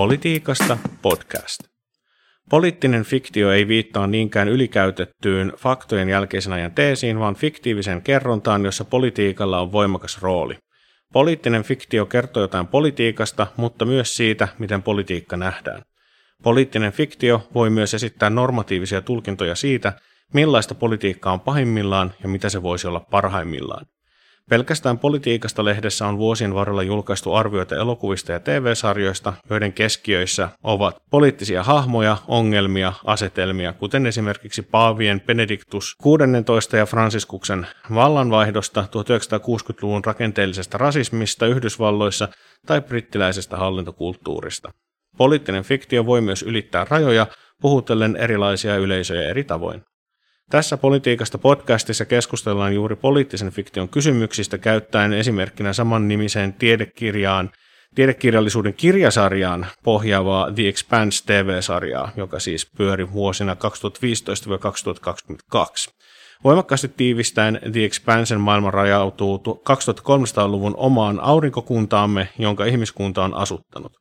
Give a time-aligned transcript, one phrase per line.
[0.00, 1.60] Politiikasta podcast.
[2.50, 9.60] Poliittinen fiktio ei viittaa niinkään ylikäytettyyn faktojen jälkeisen ajan teesiin, vaan fiktiiviseen kerrontaan, jossa politiikalla
[9.60, 10.58] on voimakas rooli.
[11.12, 15.82] Poliittinen fiktio kertoo jotain politiikasta, mutta myös siitä, miten politiikka nähdään.
[16.42, 19.92] Poliittinen fiktio voi myös esittää normatiivisia tulkintoja siitä,
[20.34, 23.86] millaista politiikka on pahimmillaan ja mitä se voisi olla parhaimmillaan.
[24.50, 31.62] Pelkästään politiikasta lehdessä on vuosien varrella julkaistu arvioita elokuvista ja TV-sarjoista, joiden keskiöissä ovat poliittisia
[31.62, 42.28] hahmoja, ongelmia, asetelmia, kuten esimerkiksi Paavien Benediktus 16 ja Fransiskuksen vallanvaihdosta 1960-luvun rakenteellisesta rasismista Yhdysvalloissa
[42.66, 44.70] tai brittiläisestä hallintokulttuurista.
[45.16, 47.26] Poliittinen fiktio voi myös ylittää rajoja,
[47.60, 49.82] puhutellen erilaisia yleisöjä eri tavoin.
[50.50, 57.50] Tässä politiikasta podcastissa keskustellaan juuri poliittisen fiktion kysymyksistä käyttäen esimerkkinä saman nimiseen tiedekirjaan,
[57.94, 63.56] tiedekirjallisuuden kirjasarjaan pohjaavaa The Expanse TV-sarjaa, joka siis pyöri vuosina
[65.54, 65.92] 2015-2022.
[66.44, 73.92] Voimakkaasti tiivistäen The Expansen maailma rajautuu 2300-luvun omaan aurinkokuntaamme, jonka ihmiskunta on asuttanut.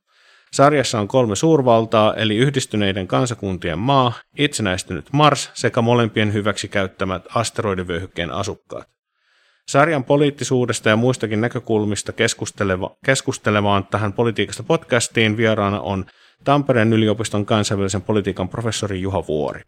[0.53, 8.31] Sarjassa on kolme suurvaltaa, eli yhdistyneiden kansakuntien maa, itsenäistynyt Mars sekä molempien hyväksi käyttämät asteroidivyöhykkeen
[8.31, 8.87] asukkaat.
[9.69, 16.05] Sarjan poliittisuudesta ja muistakin näkökulmista keskusteleva, keskustelemaan tähän politiikasta podcastiin vieraana on
[16.43, 19.61] Tampereen yliopiston kansainvälisen politiikan professori Juha Vuori.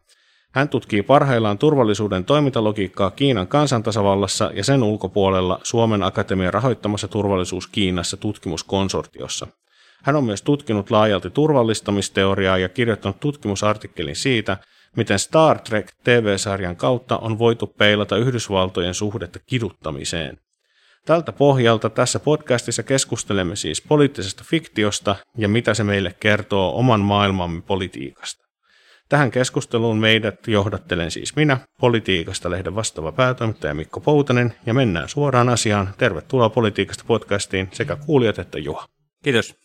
[0.53, 8.17] Hän tutkii parhaillaan turvallisuuden toimintalogiikkaa Kiinan kansantasavallassa ja sen ulkopuolella Suomen Akatemian rahoittamassa turvallisuus Kiinassa
[8.17, 9.47] tutkimuskonsortiossa–
[10.03, 14.57] hän on myös tutkinut laajalti turvallistamisteoriaa ja kirjoittanut tutkimusartikkelin siitä,
[14.95, 20.37] miten Star Trek TV-sarjan kautta on voitu peilata Yhdysvaltojen suhdetta kiduttamiseen.
[21.05, 27.61] Tältä pohjalta tässä podcastissa keskustelemme siis poliittisesta fiktiosta ja mitä se meille kertoo oman maailmamme
[27.61, 28.41] politiikasta.
[29.09, 35.49] Tähän keskusteluun meidät johdattelen siis minä, politiikasta lehden vastaava päätoimittaja Mikko Poutanen, ja mennään suoraan
[35.49, 35.89] asiaan.
[35.97, 38.85] Tervetuloa politiikasta podcastiin sekä kuulijat että Juha.
[39.23, 39.55] Kiitos.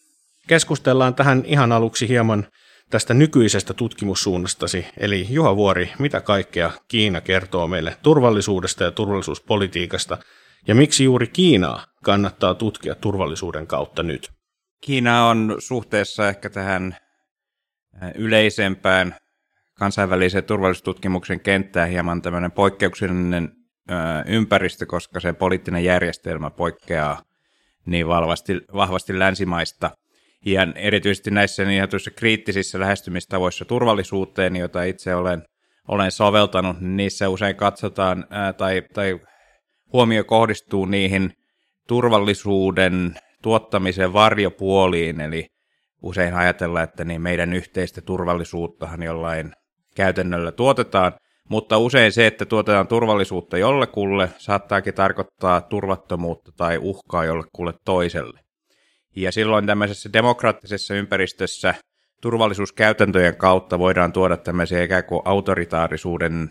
[0.49, 2.47] Keskustellaan tähän ihan aluksi hieman
[2.91, 10.19] tästä nykyisestä tutkimussuunnastasi, eli Juha Vuori, mitä kaikkea Kiina kertoo meille turvallisuudesta ja turvallisuuspolitiikasta,
[10.67, 14.31] ja miksi juuri Kiinaa kannattaa tutkia turvallisuuden kautta nyt?
[14.81, 16.97] Kiina on suhteessa ehkä tähän
[18.15, 19.15] yleisempään
[19.79, 23.53] kansainvälisen turvallisuustutkimuksen kenttään hieman tämmöinen poikkeuksellinen
[24.27, 27.23] ympäristö, koska se poliittinen järjestelmä poikkeaa
[27.87, 29.91] niin vahvasti, vahvasti länsimaista–
[30.47, 35.43] ja erityisesti näissä niin kriittisissä lähestymistavoissa turvallisuuteen, jota itse olen,
[35.89, 39.21] olen soveltanut, niin niissä usein katsotaan ää, tai, tai
[39.93, 41.33] huomio kohdistuu niihin
[41.89, 45.47] turvallisuuden tuottamisen varjopuoliin, eli
[46.03, 49.53] usein ajatellaan, että niin meidän yhteistä turvallisuuttahan jollain
[49.97, 51.13] käytännöllä tuotetaan,
[51.49, 58.46] mutta usein se, että tuotetaan turvallisuutta jollekulle, saattaakin tarkoittaa turvattomuutta tai uhkaa jollekulle toiselle.
[59.17, 61.75] Ja silloin tämmöisessä demokraattisessa ympäristössä
[62.21, 66.51] turvallisuuskäytäntöjen kautta voidaan tuoda tämmöisiä ikään kuin autoritaarisuuden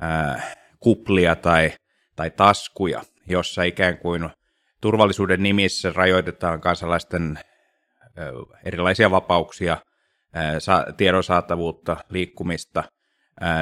[0.00, 0.42] ää,
[0.80, 1.72] kuplia tai,
[2.16, 4.30] tai taskuja, jossa ikään kuin
[4.80, 7.38] turvallisuuden nimissä rajoitetaan kansalaisten
[8.16, 8.32] ää,
[8.64, 9.76] erilaisia vapauksia,
[10.32, 12.84] ää, sa- tiedon saatavuutta, liikkumista,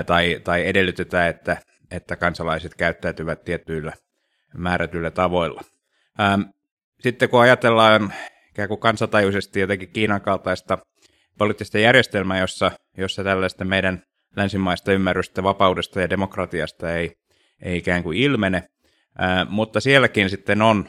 [0.07, 1.57] tai, tai edellytetään, että,
[1.91, 3.93] että kansalaiset käyttäytyvät tietyillä
[4.57, 5.61] määrätyillä tavoilla.
[6.21, 6.43] Ähm,
[7.01, 8.13] sitten kun ajatellaan
[8.51, 10.79] ikään kuin kansatajuisesti jotenkin Kiinan kaltaista
[11.39, 14.03] poliittista järjestelmää, jossa, jossa tällaista meidän
[14.37, 17.13] länsimaista ymmärrystä vapaudesta ja demokratiasta ei,
[17.63, 18.63] ei ikään kuin ilmene,
[19.19, 20.89] ää, mutta sielläkin sitten on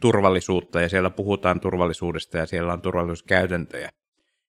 [0.00, 3.90] turvallisuutta ja siellä puhutaan turvallisuudesta ja siellä on turvallisuuskäytäntöjä.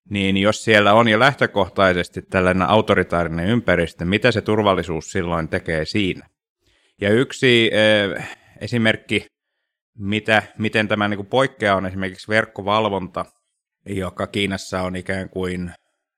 [0.09, 6.27] Niin jos siellä on jo lähtökohtaisesti tällainen autoritaarinen ympäristö, mitä se turvallisuus silloin tekee siinä?
[7.01, 7.71] Ja yksi
[8.61, 9.25] esimerkki
[9.97, 13.25] mitä, miten tämä niin kuin poikkeaa on esimerkiksi verkkovalvonta,
[13.85, 15.71] joka Kiinassa on ikään kuin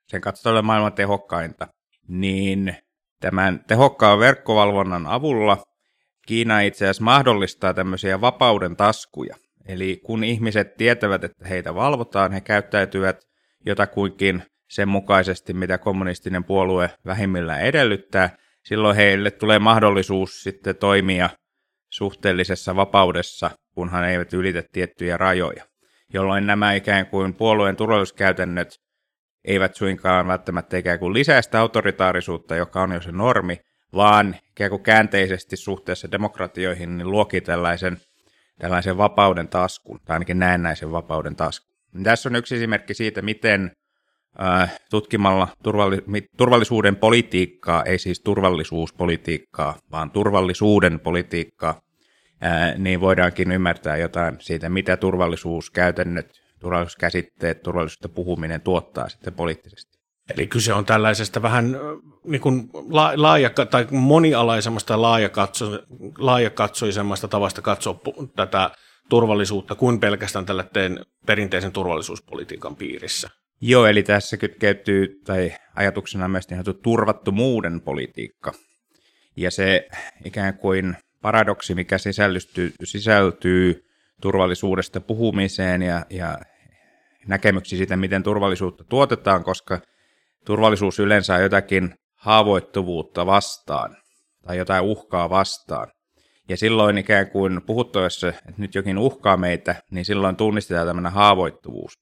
[0.07, 1.67] sen katsotaan maailman tehokkainta,
[2.07, 2.75] niin
[3.19, 5.63] tämän tehokkaan verkkovalvonnan avulla
[6.27, 9.35] Kiina itse asiassa mahdollistaa tämmöisiä vapauden taskuja.
[9.67, 13.17] Eli kun ihmiset tietävät, että heitä valvotaan, he käyttäytyvät
[13.65, 21.29] jotakuinkin sen mukaisesti, mitä kommunistinen puolue vähimmillään edellyttää, silloin heille tulee mahdollisuus sitten toimia
[21.91, 25.63] suhteellisessa vapaudessa kunhan eivät ylitä tiettyjä rajoja,
[26.13, 28.79] jolloin nämä ikään kuin puolueen turvallisuuskäytännöt
[29.45, 33.57] eivät suinkaan välttämättä ikään kuin lisää sitä autoritaarisuutta, joka on jo se normi,
[33.93, 37.97] vaan ikään kuin käänteisesti suhteessa demokratioihin niin luoki tällaisen,
[38.59, 41.75] tällaisen vapauden taskun, tai ainakin näennäisen vapauden taskun.
[42.03, 43.71] Tässä on yksi esimerkki siitä, miten
[44.89, 45.47] tutkimalla
[46.37, 51.81] turvallisuuden politiikkaa, ei siis turvallisuuspolitiikkaa, vaan turvallisuuden politiikkaa,
[52.77, 59.99] niin voidaankin ymmärtää jotain siitä, mitä turvallisuuskäytännöt, turvallisuuskäsitteet, turvallisuudesta puhuminen tuottaa sitten poliittisesti.
[60.33, 61.77] Eli kyse on tällaisesta vähän
[62.23, 62.69] niin kuin
[63.15, 65.65] laaja, tai monialaisemmasta laajakatso,
[66.17, 67.99] laajakatsoisemmasta tavasta katsoa
[68.35, 68.71] tätä
[69.09, 73.29] turvallisuutta kuin pelkästään tällaisen perinteisen turvallisuuspolitiikan piirissä.
[73.61, 78.51] Joo, eli tässä kytkeytyy, tai ajatuksena myös niin turvattomuuden politiikka.
[79.35, 79.87] Ja se
[80.25, 83.85] ikään kuin paradoksi, mikä sisältyy, sisältyy
[84.21, 86.37] turvallisuudesta puhumiseen ja, ja
[87.27, 89.79] näkemyksiä siitä, miten turvallisuutta tuotetaan, koska
[90.45, 93.97] turvallisuus yleensä on jotakin haavoittuvuutta vastaan
[94.47, 95.91] tai jotain uhkaa vastaan.
[96.49, 101.93] Ja silloin ikään kuin puhuttaessa, että nyt jokin uhkaa meitä, niin silloin tunnistetaan tämmöinen haavoittuvuus.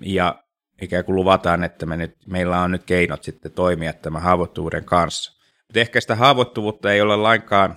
[0.00, 0.42] Ja
[0.82, 5.32] ikään kuin luvataan, että me nyt, meillä on nyt keinot sitten toimia tämän haavoittuvuuden kanssa.
[5.66, 7.76] Mutta ehkä sitä haavoittuvuutta ei ole lainkaan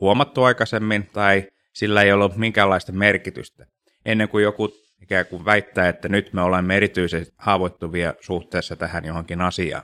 [0.00, 3.66] huomattu aikaisemmin tai sillä ei ollut minkäänlaista merkitystä.
[4.04, 4.68] Ennen kuin joku
[5.02, 9.82] ikään kuin väittää, että nyt me olemme erityisen haavoittuvia suhteessa tähän johonkin asiaan.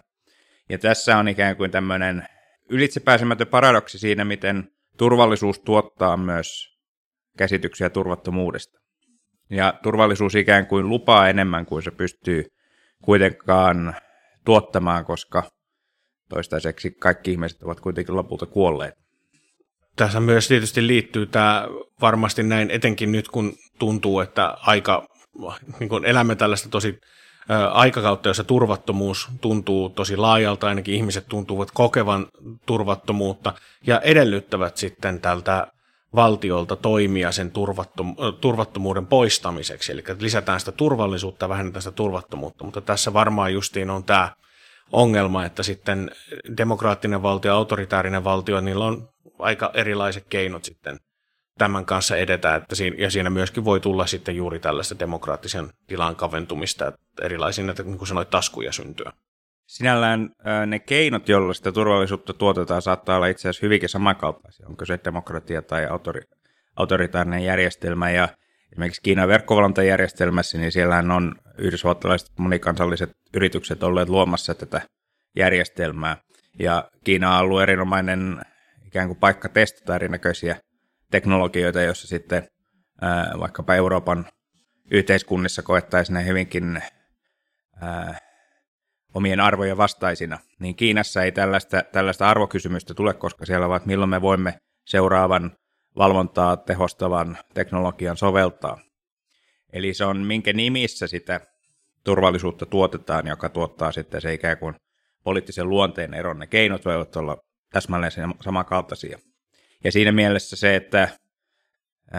[0.69, 2.27] Ja tässä on ikään kuin tämmöinen
[2.71, 4.69] ylitsepääsemätön paradoksi siinä, miten
[4.99, 6.77] turvallisuus tuottaa myös
[7.39, 8.79] käsityksiä turvattomuudesta.
[9.51, 12.45] Ja turvallisuus ikään kuin lupaa enemmän kuin se pystyy
[13.05, 13.97] kuitenkaan
[14.45, 15.43] tuottamaan, koska
[16.29, 19.06] toistaiseksi kaikki ihmiset ovat kuitenkin lopulta kuolleet.
[19.97, 21.69] Tässä myös tietysti liittyy tämä
[22.01, 25.07] varmasti näin, etenkin nyt kun tuntuu, että aika,
[25.81, 26.99] niin kun elämme tällaista tosi
[27.73, 32.27] aikakautta, jossa turvattomuus tuntuu tosi laajalta, ainakin ihmiset tuntuvat kokevan
[32.67, 33.53] turvattomuutta
[33.87, 35.67] ja edellyttävät sitten tältä
[36.15, 39.93] valtiolta toimia sen turvattom- turvattomuuden poistamiseksi.
[39.93, 44.31] Eli lisätään sitä turvallisuutta ja vähennetään sitä turvattomuutta, mutta tässä varmaan justiin on tämä
[44.93, 46.11] ongelma, että sitten
[46.57, 50.99] demokraattinen valtio ja autoritaarinen valtio, niillä on aika erilaiset keinot sitten
[51.59, 56.17] tämän kanssa edetä, että siinä, ja siinä myöskin voi tulla sitten juuri tällaista demokraattisen tilan
[56.17, 59.13] kaventumista, että erilaisia, niin kuin sanoit, taskuja syntyä.
[59.67, 60.31] Sinällään
[60.67, 64.67] ne keinot, joilla sitä turvallisuutta tuotetaan, saattaa olla itse asiassa hyvinkin samankaltaisia.
[64.69, 66.21] Onko se demokratia tai autori,
[66.77, 68.11] autoritaarinen järjestelmä.
[68.11, 68.29] Ja
[68.73, 74.81] esimerkiksi Kiinan verkkovalvontajärjestelmässä, niin siellä on yhdysvaltalaiset monikansalliset yritykset olleet luomassa tätä
[75.37, 76.17] järjestelmää.
[76.59, 78.41] Ja Kiina on ollut erinomainen
[78.87, 80.57] ikään kuin paikka testata erinäköisiä
[81.11, 82.49] teknologioita, joissa sitten
[83.41, 84.27] vaikkapa Euroopan
[84.91, 86.83] yhteiskunnissa koettaisiin ne hyvinkin
[87.81, 88.19] ää,
[89.15, 94.23] omien arvojen vastaisina, niin Kiinassa ei tällaista, tällaista arvokysymystä tule, koska siellä ovat milloin me
[94.23, 95.57] voimme seuraavan
[95.97, 98.86] valvontaa tehostavan teknologian soveltaa.
[99.73, 101.41] Eli se on minkä nimissä sitä
[102.05, 104.75] turvallisuutta tuotetaan, joka tuottaa sitten se ikään kuin
[105.25, 106.39] poliittisen luonteen eron.
[106.39, 107.37] Ne keinot voivat olla
[107.73, 108.13] täsmälleen
[108.45, 109.19] samankaltaisia.
[109.85, 111.09] Ja siinä mielessä se, että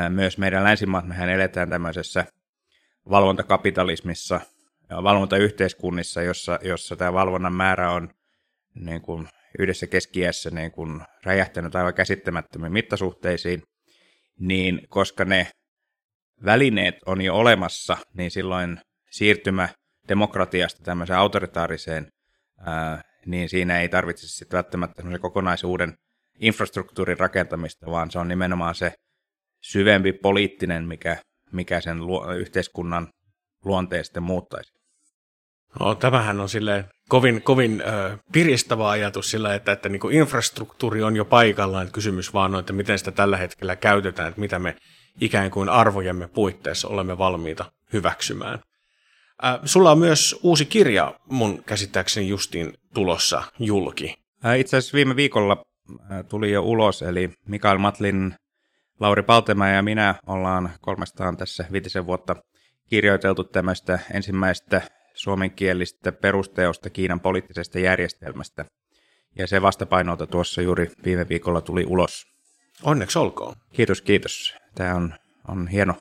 [0.10, 2.26] myös meidän länsimaat, mehän eletään tämmöisessä
[3.10, 4.40] valvontakapitalismissa–
[4.90, 8.10] valvontayhteiskunnissa, jossa, jossa tämä valvonnan määrä on
[8.76, 9.28] niin kuin
[9.60, 13.64] yhdessä keskiässä niin kuin räjähtänyt aivan käsittämättömiin mittasuhteisiin,
[14.40, 15.48] niin koska ne
[16.46, 18.80] välineet on jo olemassa, niin silloin
[19.12, 19.70] siirtymä
[20.08, 22.08] demokratiasta tämmöiseen autoritaariseen,
[23.26, 25.94] niin siinä ei tarvitse sitten välttämättä kokonaisuuden
[26.40, 28.94] infrastruktuurin rakentamista, vaan se on nimenomaan se
[29.64, 31.18] syvempi poliittinen, mikä,
[31.52, 33.08] mikä sen luo, yhteiskunnan
[33.66, 34.72] luonteen sitten muuttaisi.
[35.80, 41.16] No, tämähän on sille kovin, kovin ö, piristävä ajatus sillä, että, että niin infrastruktuuri on
[41.16, 41.92] jo paikallaan.
[41.92, 44.76] Kysymys vaan on, että miten sitä tällä hetkellä käytetään, että mitä me
[45.22, 48.60] ikään kuin arvojemme puitteissa olemme valmiita hyväksymään.
[49.46, 54.16] Äh, sulla on myös uusi kirja mun käsittääkseni justiin tulossa julki.
[54.58, 55.66] Itse asiassa viime viikolla
[56.30, 58.36] tuli jo ulos, eli Mikael Matlin,
[59.00, 62.36] Lauri Paltemaa ja minä ollaan kolmestaan tässä viitisen vuotta
[62.90, 64.82] kirjoiteltu tämmöistä ensimmäistä
[65.14, 68.66] suomenkielistä perusteosta Kiinan poliittisesta järjestelmästä.
[69.38, 72.26] Ja se vastapainolta tuossa juuri viime viikolla tuli ulos.
[72.84, 73.56] Onneksi olkoon.
[73.74, 74.56] Kiitos, kiitos.
[74.78, 75.14] Tämä on,
[75.48, 75.96] on hieno,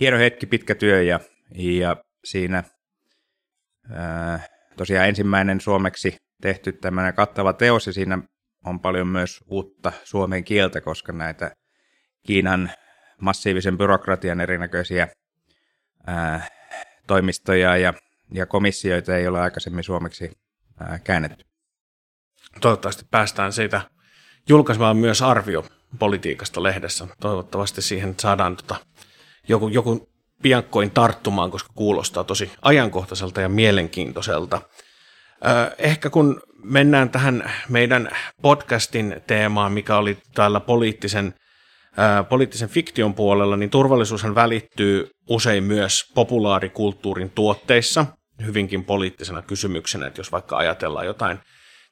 [0.00, 1.20] hieno hetki, pitkä työ ja,
[1.54, 2.64] ja siinä
[3.90, 4.40] ää,
[4.76, 8.18] tosiaan ensimmäinen suomeksi tehty tämmöinen kattava teos ja siinä
[8.64, 11.50] on paljon myös uutta suomen kieltä, koska näitä
[12.26, 12.70] Kiinan
[13.20, 15.08] massiivisen byrokratian erinäköisiä
[16.06, 16.48] ää,
[17.06, 17.94] toimistoja ja
[18.34, 20.30] ja komissioita ei ole aikaisemmin suomeksi
[20.80, 21.44] ää, käännetty.
[22.60, 23.80] Toivottavasti päästään siitä
[24.48, 25.64] julkaisemaan myös arvio
[25.98, 27.06] politiikasta lehdessä.
[27.20, 28.76] Toivottavasti siihen saadaan tota,
[29.48, 30.08] joku, joku
[30.42, 34.60] piankkoin tarttumaan, koska kuulostaa tosi ajankohtaiselta ja mielenkiintoiselta.
[35.78, 38.10] Ehkä kun mennään tähän meidän
[38.42, 41.34] podcastin teemaan, mikä oli täällä poliittisen,
[42.28, 48.06] poliittisen fiktion puolella, niin turvallisuushan välittyy usein myös populaarikulttuurin tuotteissa
[48.46, 51.38] hyvinkin poliittisena kysymyksenä, että jos vaikka ajatellaan jotain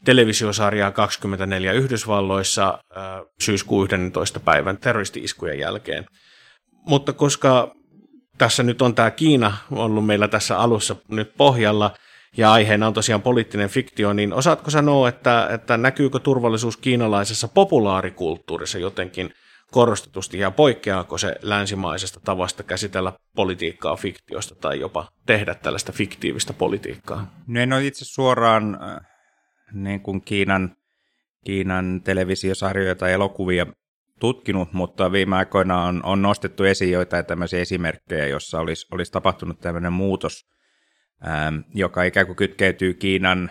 [0.05, 2.79] televisiosarjaa 24 Yhdysvalloissa
[3.41, 4.41] syyskuun 11.
[4.41, 6.07] päivän terroristi-iskujen jälkeen.
[6.87, 7.75] Mutta koska
[8.39, 11.95] tässä nyt on tämä Kiina ollut meillä tässä alussa nyt pohjalla,
[12.37, 18.79] ja aiheena on tosiaan poliittinen fiktio, niin osaatko sanoa, että, että näkyykö turvallisuus kiinalaisessa populaarikulttuurissa
[18.79, 19.35] jotenkin
[19.71, 27.33] korostetusti ja poikkeaako se länsimaisesta tavasta käsitellä politiikkaa fiktiosta tai jopa tehdä tällaista fiktiivistä politiikkaa?
[27.47, 29.08] No en ole itse suoraan äh,
[29.73, 30.77] niin kuin Kiinan,
[31.45, 33.67] Kiinan televisiosarjoja tai elokuvia
[34.21, 39.61] tutkinut, mutta viime aikoina on, on nostettu esiin joitain tämmöisiä esimerkkejä, jossa olisi, olisi tapahtunut
[39.61, 40.45] tämmöinen muutos,
[41.27, 43.51] ähm, joka ikään kuin kytkeytyy Kiinan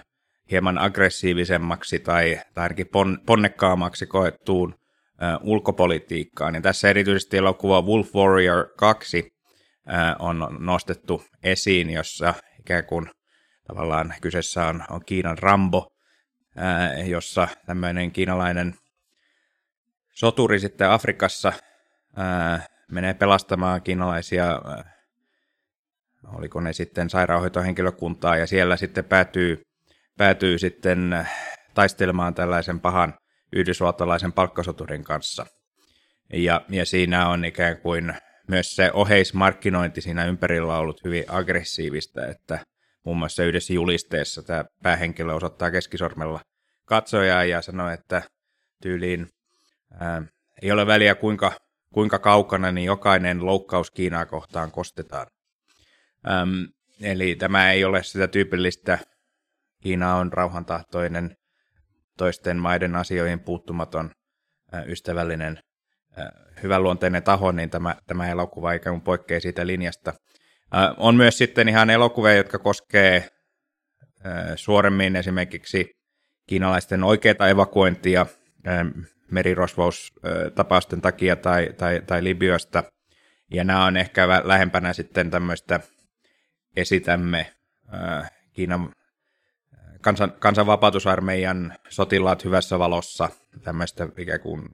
[0.51, 4.75] hieman aggressiivisemmaksi tai, tai ainakin pon, ponnekkaammaksi koettuun
[5.23, 6.55] äh, ulkopolitiikkaan.
[6.55, 9.31] Ja tässä erityisesti elokuva Wolf Warrior 2
[9.93, 13.09] äh, on nostettu esiin, jossa ikään kuin
[13.67, 15.87] tavallaan kyseessä on, on Kiinan Rambo,
[16.59, 18.75] äh, jossa tämmöinen kiinalainen–
[20.17, 21.53] soturi sitten Afrikassa
[22.15, 24.93] ää, menee pelastamaan kiinalaisia, ää,
[26.27, 29.61] oliko ne sitten sairaanhoitohenkilökuntaa, ja siellä sitten päätyy,
[30.17, 31.27] päätyy sitten
[31.73, 33.13] taistelemaan tällaisen pahan
[33.53, 35.45] yhdysvaltalaisen palkkasoturin kanssa.
[36.33, 38.13] Ja, ja siinä on ikään kuin
[38.47, 42.59] myös se oheismarkkinointi siinä ympärillä ollut hyvin aggressiivista, että
[43.07, 46.41] muun muassa yhdessä julisteessa tämä päähenkilö osoittaa keskisormella
[46.85, 48.21] katsojaa ja sanoo, että
[48.81, 49.27] tyyliin
[49.99, 50.23] Ää,
[50.61, 51.51] ei ole väliä kuinka,
[51.93, 55.27] kuinka kaukana, niin jokainen loukkaus Kiinaa kohtaan kostetaan.
[56.29, 56.67] Äm,
[57.01, 58.99] eli tämä ei ole sitä tyypillistä,
[59.81, 61.35] Kiina on rauhantahtoinen,
[62.17, 64.11] toisten maiden asioihin puuttumaton,
[64.71, 65.59] ää, ystävällinen,
[66.17, 66.31] ää,
[66.63, 70.13] hyvänluonteinen taho, niin tämä, tämä elokuva ikään kuin poikkeaa siitä linjasta.
[70.97, 73.29] On myös sitten ihan elokuvia, jotka koskee
[74.55, 75.91] suoremmin esimerkiksi
[76.47, 78.25] kiinalaisten oikeita evakuointia,
[79.31, 82.83] merirosvoustapausten takia tai, tai, tai Libyasta.
[83.51, 85.79] Ja nämä on ehkä lähempänä sitten tämmöistä
[86.75, 87.53] esitämme
[88.53, 88.91] Kiinan
[90.01, 93.29] kansan, kansanvapautusarmeijan sotilaat hyvässä valossa,
[93.63, 94.69] tämmöistä ikään kuin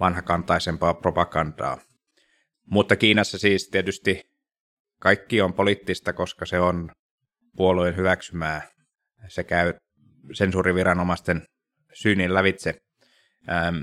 [0.00, 1.78] vanhakantaisempaa propagandaa.
[2.70, 4.27] Mutta Kiinassa siis tietysti
[5.00, 6.90] kaikki on poliittista, koska se on
[7.56, 8.68] puolueen hyväksymää.
[9.28, 9.74] Se käy
[10.32, 11.42] sensuuriviranomaisten
[11.94, 12.74] syynin lävitse.
[13.50, 13.76] Ähm,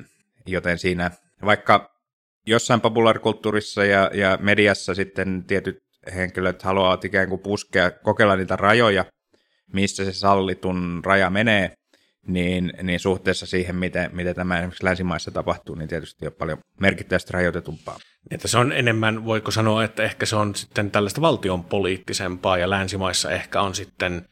[0.46, 1.12] joten siinä,
[1.46, 1.90] vaikka
[2.48, 5.78] jossain populaarikulttuurissa ja, ja mediassa sitten tietyt
[6.16, 9.06] henkilöt haluavat ikään kuin puskea, kokeilla niitä rajoja,
[9.74, 11.74] missä se sallitun raja menee,
[12.28, 17.34] niin, niin suhteessa siihen, miten, miten tämä esimerkiksi länsimaissa tapahtuu, niin tietysti on paljon merkittävästi
[17.34, 18.00] rajoitetumpaa.
[18.32, 22.70] Että se on enemmän, voiko sanoa, että ehkä se on sitten tällaista valtion poliittisempaa ja
[22.70, 24.26] länsimaissa ehkä on sitten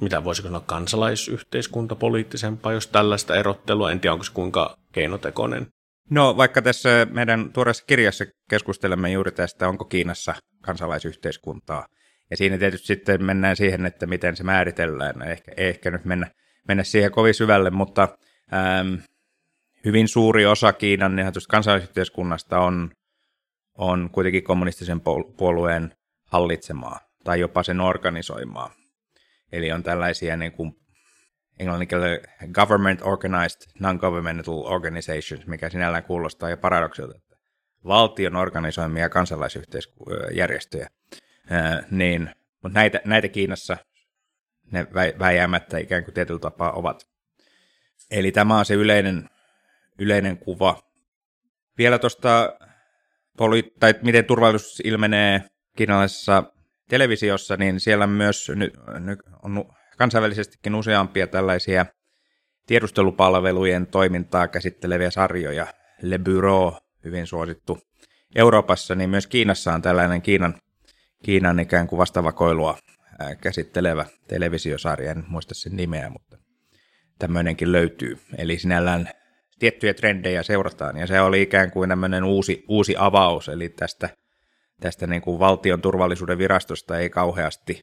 [0.00, 5.66] mitä voisiko sanoa kansalaisyhteiskunta poliittisempaa, jos tällaista erottelua, en tiedä onko se kuinka keinotekoinen.
[6.10, 11.86] No vaikka tässä meidän tuoreessa kirjassa keskustelemme juuri tästä, onko Kiinassa kansalaisyhteiskuntaa.
[12.30, 15.22] Ja siinä tietysti sitten mennään siihen, että miten se määritellään.
[15.22, 16.30] Ehkä, ehkä nyt mennä,
[16.68, 18.08] mennä siihen kovin syvälle, mutta
[18.54, 18.94] ähm,
[19.84, 22.90] hyvin suuri osa Kiinan niin kansalaisyhteiskunnasta on,
[23.78, 25.00] on kuitenkin kommunistisen
[25.36, 28.74] puolueen hallitsemaa tai jopa sen organisoimaa.
[29.52, 30.72] Eli on tällaisia niin kuin
[31.58, 32.18] englanninkielellä
[32.54, 37.36] government organized non-governmental organizations, mikä sinällään kuulostaa jo paradoksilta, että
[37.84, 40.88] valtion organisoimia kansalaisyhteisjärjestöjä.
[41.90, 42.30] niin,
[42.62, 43.76] mutta näitä, näitä Kiinassa
[44.72, 44.86] ne
[45.18, 47.06] väijäämättä ikään kuin tietyllä tapaa ovat.
[48.10, 49.30] Eli tämä on se yleinen,
[49.98, 50.82] yleinen kuva.
[51.78, 52.56] Vielä tuosta,
[53.38, 55.42] poli- tai miten turvallisuus ilmenee
[55.76, 56.42] kiinalaisessa
[56.88, 59.64] televisiossa, niin siellä myös ny, ny, on
[59.98, 61.86] kansainvälisestikin useampia tällaisia
[62.66, 65.66] tiedustelupalvelujen toimintaa käsitteleviä sarjoja.
[66.02, 66.72] Le Bureau,
[67.04, 67.78] hyvin suosittu
[68.34, 70.54] Euroopassa, niin myös Kiinassa on tällainen Kiinan,
[71.24, 72.78] Kiinan ikään kuin vastavakoilua
[73.40, 76.36] käsittelevä televisiosarja, en muista sen nimeä, mutta
[77.18, 78.18] tämmöinenkin löytyy.
[78.38, 79.08] Eli sinällään
[79.58, 84.08] tiettyjä trendejä seurataan, ja se oli ikään kuin tämmöinen uusi, uusi avaus, eli tästä–
[84.82, 87.80] tästä niin kuin valtion turvallisuuden virastosta ei kauheasti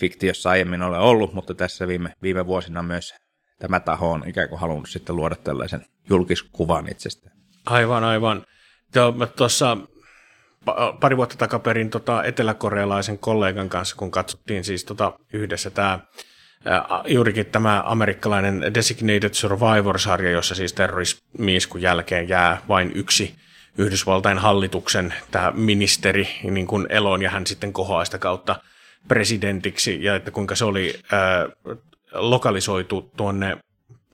[0.00, 3.14] fiktiossa aiemmin ole ollut, mutta tässä viime, viime vuosina myös
[3.58, 7.36] tämä taho on ikään kuin halunnut sitten luoda tällaisen julkiskuvan itsestään.
[7.66, 8.44] Aivan, aivan.
[9.36, 9.76] Tuossa
[11.00, 15.98] pari vuotta takaperin tota, eteläkorealaisen kollegan kanssa, kun katsottiin siis tota, yhdessä tämä
[17.06, 23.34] juurikin tämä amerikkalainen Designated Survivor-sarja, jossa siis terrorismiiskun jälkeen jää vain yksi
[23.78, 28.56] Yhdysvaltain hallituksen tämä ministeri niin kuin elon ja hän sitten kohoaa sitä kautta
[29.08, 30.04] presidentiksi.
[30.04, 31.48] Ja että kuinka se oli ää,
[32.12, 33.56] lokalisoitu tuonne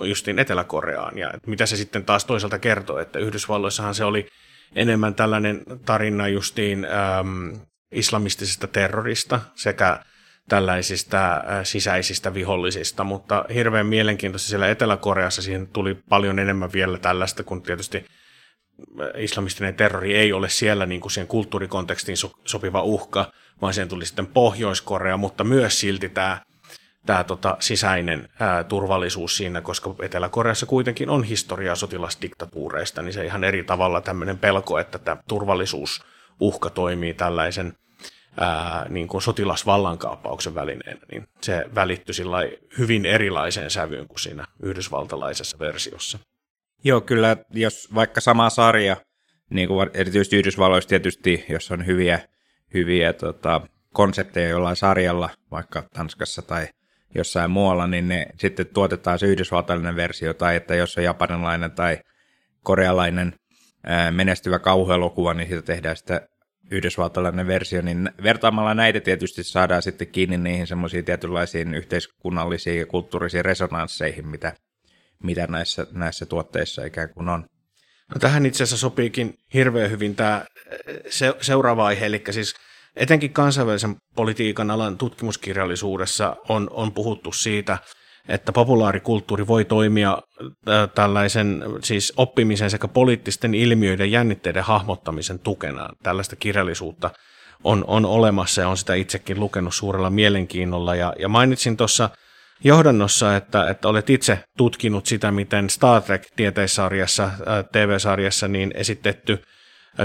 [0.00, 1.18] justiin Etelä-Koreaan.
[1.18, 4.28] Ja mitä se sitten taas toisaalta kertoo, että Yhdysvalloissahan se oli
[4.76, 7.60] enemmän tällainen tarina justiin äm,
[7.92, 10.00] islamistisesta terrorista sekä
[10.48, 17.42] tällaisista äh, sisäisistä vihollisista, mutta hirveän mielenkiintoista siellä Etelä-Koreassa siihen tuli paljon enemmän vielä tällaista,
[17.42, 23.32] kun tietysti äh, islamistinen terrori ei ole siellä niin kuin siihen kulttuurikontekstiin so- sopiva uhka,
[23.62, 26.40] vaan siihen tuli sitten Pohjois-Korea, mutta myös silti tämä
[27.06, 33.44] tämä tota, sisäinen ää, turvallisuus siinä, koska Etelä-Koreassa kuitenkin on historiaa sotilasdiktatuureista, niin se ihan
[33.44, 37.72] eri tavalla tämmöinen pelko, että tämä turvallisuusuhka toimii tällaisen
[38.40, 42.14] ää, niin kuin sotilasvallankaappauksen välineenä, niin se välittyi
[42.78, 46.18] hyvin erilaiseen sävyyn kuin siinä yhdysvaltalaisessa versiossa.
[46.84, 48.96] Joo, kyllä, jos vaikka sama sarja,
[49.50, 52.20] niin kuin erityisesti Yhdysvalloissa tietysti, jos on hyviä,
[52.74, 53.60] hyviä tota,
[53.92, 56.68] konsepteja jollain sarjalla, vaikka Tanskassa tai
[57.14, 61.98] jossain muualla, niin ne sitten tuotetaan se yhdysvaltalainen versio, tai että jos on japanilainen tai
[62.62, 63.34] korealainen
[64.10, 66.28] menestyvä kauhuelokuva, niin siitä tehdään sitä
[66.70, 73.44] yhdysvaltalainen versio, niin vertaamalla näitä tietysti saadaan sitten kiinni niihin semmoisiin tietynlaisiin yhteiskunnallisiin ja kulttuurisiin
[73.44, 74.52] resonansseihin, mitä,
[75.22, 77.46] mitä näissä, näissä tuotteissa ikään kuin on.
[78.14, 80.44] No tähän itse asiassa sopiikin hirveän hyvin tämä
[81.08, 82.54] se, seuraava aihe, eli siis
[82.96, 87.78] etenkin kansainvälisen politiikan alan tutkimuskirjallisuudessa on, on puhuttu siitä,
[88.28, 90.18] että populaarikulttuuri voi toimia
[90.94, 95.88] tällaisen siis oppimisen sekä poliittisten ilmiöiden jännitteiden hahmottamisen tukena.
[96.02, 97.10] Tällaista kirjallisuutta
[97.64, 100.94] on, on olemassa ja on sitä itsekin lukenut suurella mielenkiinnolla.
[100.94, 102.10] Ja, ja mainitsin tuossa
[102.64, 107.30] johdannossa, että, että olet itse tutkinut sitä, miten Star Trek-tieteissarjassa,
[107.72, 109.42] TV-sarjassa niin esitetty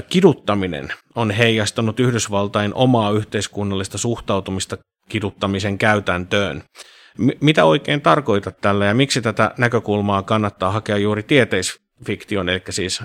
[0.10, 4.78] kiduttaminen on heijastanut Yhdysvaltain omaa yhteiskunnallista suhtautumista
[5.10, 6.64] kiduttamisen käytäntöön.
[7.18, 13.04] M- mitä oikein tarkoitat tällä ja miksi tätä näkökulmaa kannattaa hakea juuri tieteisfiktion, eli siis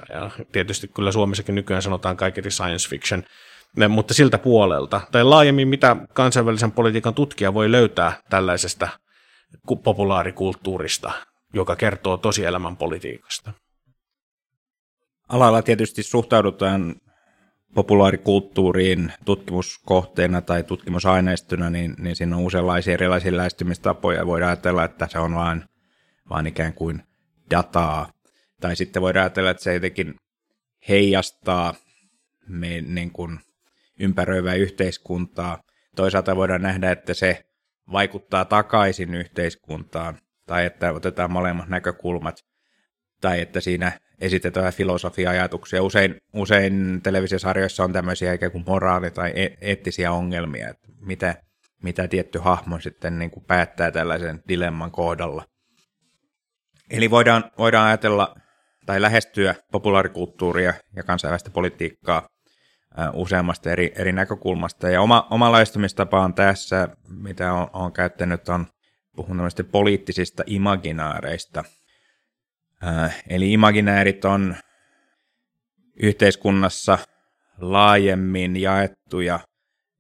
[0.53, 3.23] tietysti kyllä Suomessakin nykyään sanotaan kaiketi science fiction,
[3.89, 5.01] mutta siltä puolelta.
[5.13, 8.89] Tai laajemmin, mitä kansainvälisen politiikan tutkija voi löytää tällaisesta
[9.85, 11.13] populaarikulttuurista,
[11.55, 13.53] joka kertoo tosielämän politiikasta?
[15.33, 16.95] Alalla tietysti suhtaudutaan
[17.75, 24.27] populaarikulttuuriin tutkimuskohteena tai tutkimusaineistona, niin, niin siinä on useanlaisia erilaisia lähestymistapoja.
[24.27, 25.65] Voidaan ajatella, että se on vain,
[26.31, 27.03] vain ikään kuin
[27.51, 28.13] dataa.
[28.61, 30.15] Tai sitten voidaan ajatella, että se jotenkin
[30.89, 31.75] heijastaa
[32.49, 33.39] me, niin kuin
[34.01, 35.63] ympäröivää yhteiskuntaa.
[35.97, 37.43] Toisaalta voidaan nähdä, että se
[37.93, 42.37] vaikuttaa takaisin yhteiskuntaan, tai että otetaan molemmat näkökulmat,
[43.21, 43.93] tai että siinä
[44.23, 45.83] esitetään filosofia-ajatuksia.
[45.83, 51.35] Usein, usein televisiosarjoissa on tämmöisiä ikään kuin moraali- tai e- eettisiä ongelmia, että mitä,
[51.83, 55.45] mitä tietty hahmo sitten niin kuin päättää tällaisen dilemman kohdalla.
[56.91, 58.35] Eli voidaan, voidaan ajatella
[58.87, 62.27] tai lähestyä populaarikulttuuria ja kansainvälistä politiikkaa
[63.13, 64.91] useammasta eri, eri näkökulmasta.
[64.91, 68.67] Ja oma, oma lähestymistapa on tässä, mitä olen, käyttänyt, on
[69.17, 71.65] puhun poliittisista imaginaareista–
[73.29, 74.57] eli imaginäärit on
[76.03, 76.99] yhteiskunnassa
[77.61, 79.41] laajemmin jaettuja,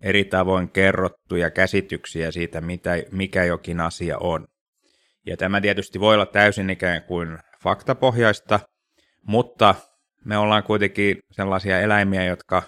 [0.03, 4.47] eri tavoin kerrottuja käsityksiä siitä, mitä, mikä jokin asia on.
[5.27, 8.61] Ja tämä tietysti voi olla täysin ikään kuin faktapohjaista,
[9.27, 9.75] mutta
[10.25, 12.63] me ollaan kuitenkin sellaisia eläimiä, jotka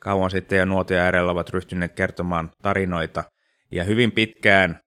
[0.00, 3.24] kauan sitten jo nuotia äärellä ovat ryhtyneet kertomaan tarinoita.
[3.72, 4.80] Ja hyvin pitkään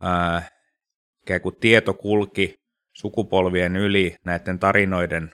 [0.00, 0.48] ää, äh,
[1.22, 2.54] ikään kuin tieto kulki
[2.92, 5.30] sukupolvien yli näiden tarinoiden,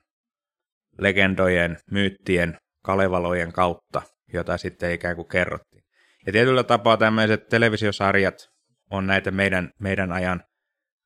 [0.99, 5.83] legendojen, myyttien, kalevalojen kautta, jota sitten ikään kuin kerrottiin.
[6.27, 8.49] Ja tietyllä tapaa tämmöiset televisiosarjat
[8.91, 10.43] on näitä meidän, meidän ajan,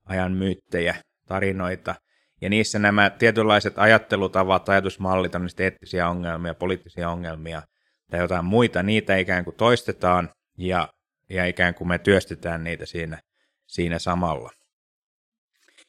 [0.06, 0.94] ajan myyttejä,
[1.26, 1.94] tarinoita,
[2.40, 7.62] ja niissä nämä tietynlaiset ajattelutavat, ajatusmallit, on eettisiä ongelmia, poliittisia ongelmia
[8.10, 10.88] tai jotain muita, niitä ikään kuin toistetaan ja,
[11.30, 13.18] ja ikään kuin me työstetään niitä siinä,
[13.66, 14.50] siinä samalla.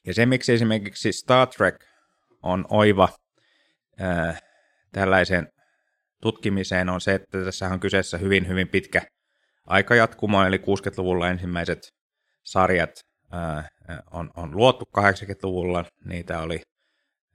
[0.08, 1.76] Ja se, miksi esimerkiksi Star Trek
[2.44, 3.10] on oiva
[4.00, 4.38] ää,
[4.92, 5.48] tällaisen
[6.22, 9.02] tutkimiseen, on se, että tässä on kyseessä hyvin, hyvin pitkä
[9.68, 11.80] aikajatkuma, eli 60-luvulla ensimmäiset
[12.44, 12.90] sarjat
[13.32, 13.68] ää,
[14.12, 16.62] on, on luotu 80-luvulla, niitä oli,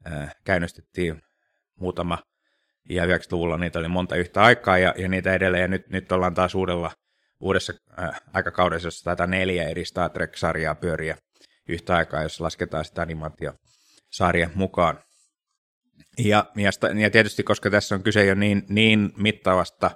[0.04, 1.20] ää, käynnistettiin
[1.80, 2.18] muutama
[2.88, 6.34] ja 90-luvulla niitä oli monta yhtä aikaa, ja, ja niitä edelleen, ja nyt, nyt ollaan
[6.34, 6.90] taas uudella,
[7.40, 11.16] uudessa äh, aikakaudessa, jossa neljä eri Star Trek-sarjaa pyöriä
[11.68, 14.98] yhtä aikaa, jos lasketaan sitä animaatiosarja mukaan.
[16.18, 19.90] Ja, ja, ja tietysti, koska tässä on kyse jo niin, niin mittavasta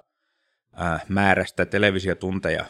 [0.80, 2.66] äh, määrästä televisiotunteja,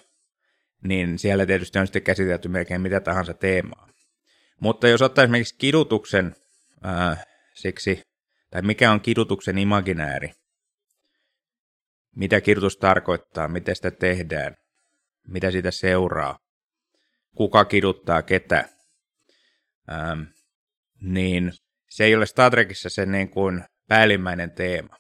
[0.85, 3.89] niin siellä tietysti on sitten käsitelty melkein mitä tahansa teemaa.
[4.61, 6.37] Mutta jos ottaa esimerkiksi kidutuksen
[6.87, 8.03] äh, siksi,
[8.51, 10.33] tai mikä on kidutuksen imaginääri,
[12.17, 14.57] mitä kidutus tarkoittaa, miten sitä tehdään,
[15.29, 16.39] mitä siitä seuraa,
[17.37, 18.69] kuka kiduttaa ketä,
[19.93, 20.23] ähm,
[21.01, 21.53] niin
[21.91, 24.97] se ei ole Star Trekissa se niin kuin päällimmäinen teema.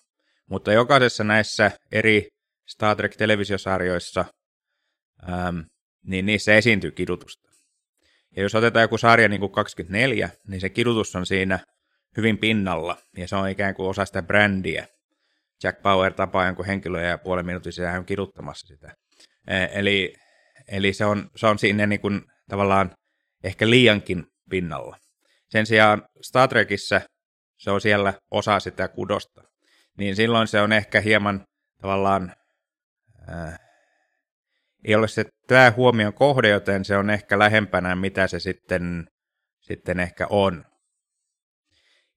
[0.50, 2.28] Mutta jokaisessa näissä eri
[2.68, 4.24] Star Trek-televisiosarjoissa,
[5.28, 5.58] ähm,
[6.06, 7.48] niin niissä esiintyy kidutusta.
[8.36, 11.58] Ja jos otetaan joku sarja niin kuin 24, niin se kidutus on siinä
[12.16, 14.86] hyvin pinnalla, ja se on ikään kuin osa sitä brändiä.
[15.62, 18.94] Jack Bauer tapaa jonkun henkilön ja puolen minuutin sisään on kiduttamassa sitä.
[19.72, 20.14] Eli,
[20.68, 22.90] eli se, on, se on siinä niin kuin tavallaan
[23.44, 24.96] ehkä liiankin pinnalla.
[25.48, 27.00] Sen sijaan Star Trekissä
[27.58, 29.42] se on siellä osa sitä kudosta.
[29.98, 31.44] Niin silloin se on ehkä hieman
[31.80, 32.34] tavallaan,
[33.32, 33.58] äh,
[34.84, 39.06] ei ole se tämä huomion kohde, joten se on ehkä lähempänä, mitä se sitten,
[39.60, 40.64] sitten ehkä on.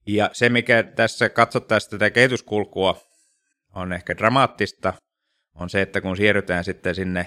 [0.06, 3.00] Ja se, mikä tässä katsottaisiin tätä kehityskulkua
[3.74, 4.92] on ehkä dramaattista,
[5.54, 7.26] on se, että kun siirrytään sitten sinne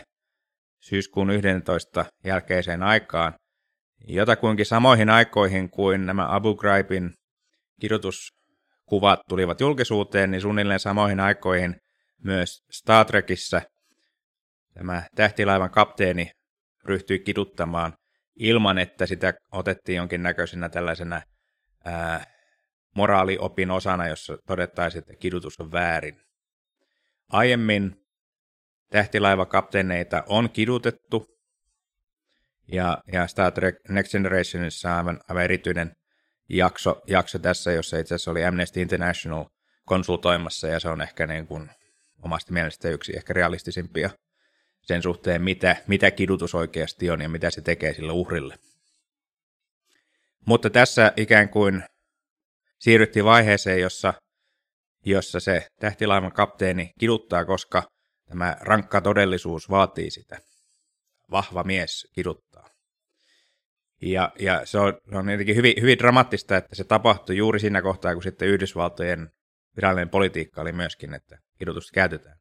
[0.81, 3.33] syyskuun 11 jälkeiseen aikaan,
[4.07, 7.13] jotakuinkin samoihin aikoihin kuin nämä Abu Ghraibin
[7.81, 11.75] kirjoituskuvat tulivat julkisuuteen, niin suunnilleen samoihin aikoihin
[12.23, 13.61] myös Star Trekissä
[14.73, 16.31] tämä tähtilaivan kapteeni
[16.85, 17.93] ryhtyi kiduttamaan
[18.35, 21.21] ilman, että sitä otettiin jonkinnäköisenä tällaisena
[21.85, 22.23] ää,
[22.95, 26.21] moraaliopin osana, jossa todettaisiin, että kidutus on väärin.
[27.31, 27.95] Aiemmin
[28.89, 31.25] tähtilaivakapteeneita on kidutettu,
[32.71, 35.95] ja, ja Star Trek Next Generationissa on aivan, aivan erityinen
[36.49, 39.45] jakso, jakso tässä, jossa itse asiassa oli Amnesty International
[39.85, 41.69] konsultoimassa, ja se on ehkä niin kuin
[42.21, 44.09] omasta mielestä yksi ehkä realistisimpia
[44.81, 48.55] sen suhteen, mitä, mitä kidutus oikeasti on ja mitä se tekee sille uhrille.
[50.45, 51.83] Mutta tässä ikään kuin
[52.79, 54.13] siirryttiin vaiheeseen, jossa,
[55.05, 57.83] jossa se tähtilaivan kapteeni kiduttaa, koska
[58.27, 60.48] tämä rankka todellisuus vaatii sitä.
[61.31, 62.69] Vahva mies kiduttaa.
[64.01, 67.81] Ja, ja se, on, se on jotenkin hyvin, hyvin dramaattista, että se tapahtui juuri siinä
[67.81, 69.29] kohtaa, kun sitten Yhdysvaltojen
[69.75, 72.37] virallinen politiikka oli myöskin, että kidutusta käytetään.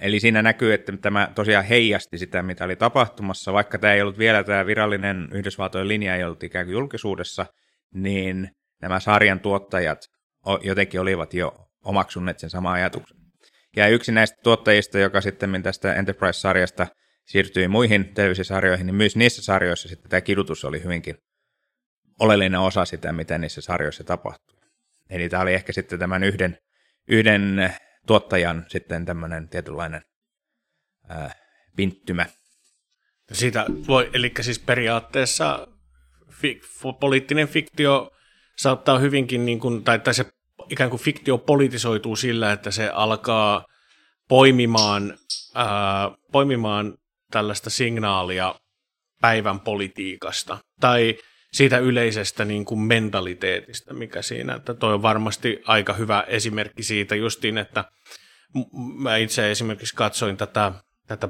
[0.00, 4.18] Eli siinä näkyy, että tämä tosiaan heijasti sitä, mitä oli tapahtumassa, vaikka tämä ei ollut
[4.18, 7.46] vielä tämä virallinen Yhdysvaltojen linja, ei ollut ikään kuin julkisuudessa,
[7.94, 8.50] niin
[8.82, 9.98] nämä sarjan tuottajat
[10.62, 13.23] jotenkin olivat jo omaksuneet sen saman ajatuksen.
[13.76, 16.86] Ja yksi näistä tuottajista, joka sitten tästä Enterprise-sarjasta
[17.26, 21.16] siirtyi muihin televisisarjoihin, niin myös niissä sarjoissa sitten tämä kidutus oli hyvinkin
[22.20, 24.58] oleellinen osa sitä, mitä niissä sarjoissa tapahtui.
[25.10, 26.58] Eli tämä oli ehkä sitten tämän yhden,
[27.08, 27.74] yhden
[28.06, 30.02] tuottajan sitten tämmöinen tietynlainen
[31.08, 31.34] ää,
[31.76, 32.26] pinttymä.
[33.32, 35.68] Siitä voi, eli siis periaatteessa
[36.30, 36.60] fi,
[37.00, 38.10] poliittinen fiktio
[38.56, 40.24] saattaa hyvinkin, niin kuin, tai, tai se
[40.70, 43.64] ikään kuin fiktio politisoituu sillä, että se alkaa
[44.28, 45.14] poimimaan,
[45.54, 46.94] ää, poimimaan
[47.30, 48.54] tällaista signaalia
[49.20, 50.58] päivän politiikasta.
[50.80, 51.18] Tai
[51.52, 57.14] siitä yleisestä niin kuin mentaliteetistä, mikä siinä, että toi on varmasti aika hyvä esimerkki siitä
[57.14, 57.84] justiin, että
[58.98, 60.72] mä itse esimerkiksi katsoin tätä,
[61.06, 61.28] tätä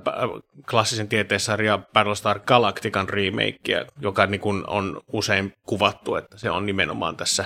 [0.70, 7.16] klassisen tieteessarja Battlestar Galactican remakea, joka niin kuin on usein kuvattu, että se on nimenomaan
[7.16, 7.44] tässä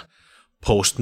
[0.67, 0.99] post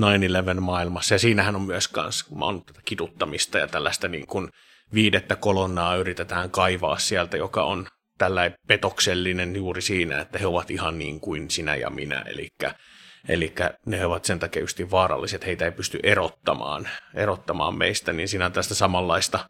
[0.56, 4.48] 9-11 maailmassa, ja siinähän on myös kans, on tätä kiduttamista ja tällaista niin kuin
[4.94, 7.86] viidettä kolonnaa yritetään kaivaa sieltä, joka on
[8.18, 12.48] tällä petoksellinen juuri siinä, että he ovat ihan niin kuin sinä ja minä, eli
[13.28, 13.54] Eli
[13.86, 18.74] ne ovat sen takia just vaaralliset, heitä ei pysty erottamaan, erottamaan meistä, niin siinä tästä
[18.74, 19.48] samanlaista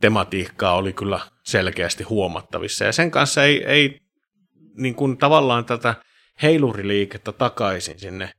[0.00, 2.84] tematiikkaa oli kyllä selkeästi huomattavissa.
[2.84, 3.98] Ja sen kanssa ei, ei
[4.76, 5.94] niin kuin tavallaan tätä
[6.42, 8.30] heiluriliikettä takaisin sinne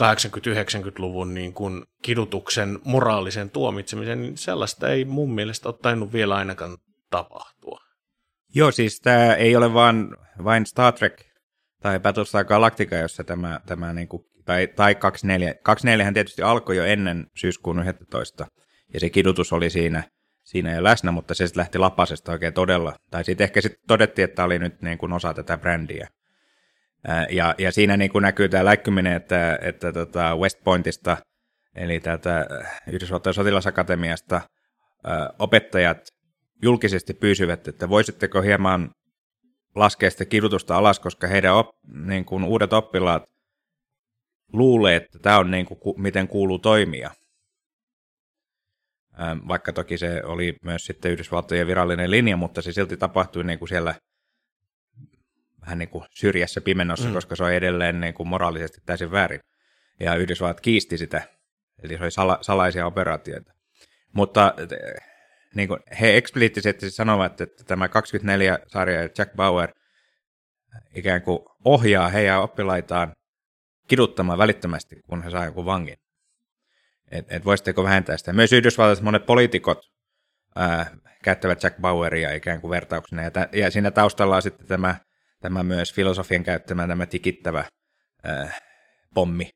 [0.00, 6.78] 80-90-luvun niin kuin kidutuksen moraalisen tuomitsemisen, niin sellaista ei mun mielestä ole tainnut vielä ainakaan
[7.10, 7.80] tapahtua.
[8.54, 11.24] Joo, siis tämä ei ole vain, vain Star Trek
[11.82, 16.84] tai Battlestar Galactica, jossa tämä, tämä niin kuin, tai, tai 24, 24 tietysti alkoi jo
[16.84, 18.46] ennen syyskuun 11,
[18.94, 20.04] ja se kidutus oli siinä,
[20.44, 24.24] siinä jo läsnä, mutta se sitten lähti lapasesta oikein todella, tai sitten ehkä sitten todettiin,
[24.24, 26.08] että oli nyt niin kuin osa tätä brändiä.
[27.30, 31.16] Ja, ja siinä niin kuin näkyy tämä läikkyminen, että, että tota West Pointista
[31.74, 32.46] eli täältä
[32.92, 34.40] Yhdysvaltojen sotilasakatemiasta
[35.38, 35.98] opettajat
[36.62, 38.90] julkisesti pyysivät, että voisitteko hieman
[39.74, 41.68] laskea sitä kidutusta alas, koska heidän op,
[42.06, 43.22] niin kuin uudet oppilaat
[44.52, 47.10] luulee, että tämä on niin kuin, miten kuuluu toimia.
[49.48, 53.68] Vaikka toki se oli myös sitten Yhdysvaltojen virallinen linja, mutta se silti tapahtui niin kuin
[53.68, 53.94] siellä
[55.62, 57.14] vähän niin kuin syrjässä pimennossa, mm.
[57.14, 59.40] koska se on edelleen niin kuin moraalisesti täysin väärin.
[60.00, 61.22] Ja Yhdysvallat kiisti sitä,
[61.82, 63.52] eli se oli sala, salaisia operaatioita.
[64.12, 64.54] Mutta
[65.54, 69.72] niin kuin he ekspliittisesti sanovat, että tämä 24-sarja Jack Bauer
[70.94, 73.12] ikään kuin ohjaa heidän oppilaitaan
[73.88, 75.96] kiduttamaan välittömästi, kun he saa jonkun vangin.
[77.10, 78.32] Et, et voisitteko vähentää sitä.
[78.32, 79.78] Myös Yhdysvalloissa monet poliitikot
[80.56, 83.22] ää, käyttävät Jack Baueria ikään kuin vertauksena.
[83.22, 84.96] Ja, tä, ja siinä taustalla on sitten tämä,
[85.42, 87.64] tämä myös filosofian käyttämä tämä tikittävä
[88.22, 88.58] ää,
[89.14, 89.48] pommi,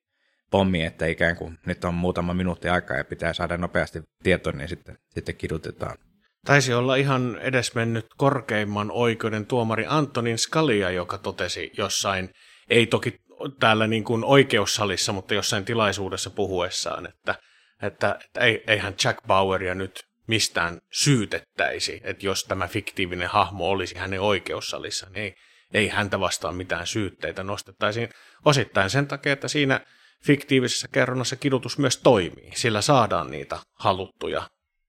[0.50, 4.68] pommi, että ikään kuin nyt on muutama minuutti aikaa ja pitää saada nopeasti tieto, niin
[4.68, 5.98] sitten, sitten kidutetaan.
[6.46, 12.30] Taisi olla ihan edesmennyt korkeimman oikeuden tuomari Antonin Scalia, joka totesi jossain,
[12.70, 13.16] ei toki
[13.60, 17.34] täällä niin kuin oikeussalissa, mutta jossain tilaisuudessa puhuessaan, että,
[17.82, 24.20] että, että eihän Jack Baueria nyt mistään syytettäisi, että jos tämä fiktiivinen hahmo olisi hänen
[24.20, 25.34] oikeussalissa, niin ei,
[25.74, 28.08] ei häntä vastaan mitään syytteitä nostettaisiin
[28.44, 29.80] osittain sen takia, että siinä
[30.24, 34.48] fiktiivisessä kerronnassa kidutus myös toimii, sillä saadaan niitä haluttuja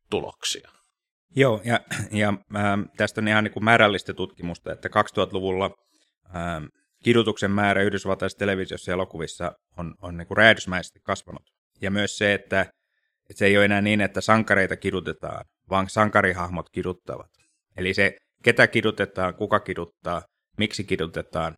[0.09, 0.69] tuloksia.
[1.35, 1.79] Joo, ja,
[2.11, 2.63] ja äh,
[2.97, 6.63] tästä on ihan niin kuin määrällistä tutkimusta, että 2000-luvulla äh,
[7.03, 11.43] kidutuksen määrä Yhdysvaltaisessa televisiossa ja elokuvissa on, on niin kuin räjähdysmäisesti kasvanut.
[11.81, 12.61] Ja myös se, että,
[13.29, 17.29] että se ei ole enää niin, että sankareita kidutetaan, vaan sankarihahmot kiduttavat.
[17.77, 20.21] Eli se, ketä kidutetaan, kuka kiduttaa,
[20.57, 21.53] miksi kidutetaan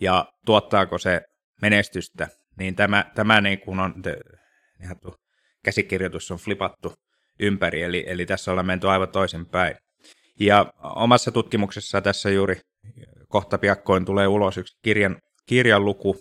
[0.00, 1.20] ja tuottaako se
[1.62, 2.28] menestystä,
[2.58, 3.94] niin tämä, tämä niin kuin on,
[4.82, 5.14] ihan tuo
[5.64, 6.94] käsikirjoitus on flipattu
[7.40, 9.76] ympäri, eli, eli tässä ollaan menty aivan toisinpäin.
[10.40, 12.60] Ja omassa tutkimuksessa tässä juuri
[13.28, 16.16] kohta piakkoin tulee ulos yksi kirjan, kirjan luku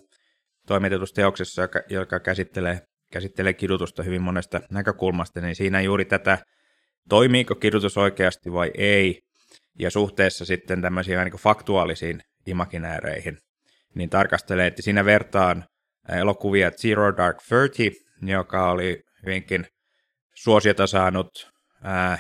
[0.68, 2.80] toimitetusta teoksessa, joka, joka käsittelee,
[3.14, 6.38] käsittelee kidutusta hyvin monesta näkökulmasta, niin siinä juuri tätä,
[7.10, 9.20] toimiiko kidutus oikeasti vai ei,
[9.80, 13.38] ja suhteessa sitten tämmöisiin niin faktuaalisiin imaginääreihin,
[13.96, 15.64] niin tarkastelee, että siinä vertaan
[16.10, 19.66] elokuvia Zero Dark Thirty, joka oli hyvinkin
[20.36, 21.50] suosiota saanut
[21.84, 22.20] ää,